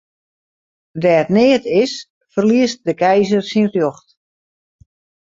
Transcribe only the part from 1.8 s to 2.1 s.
is,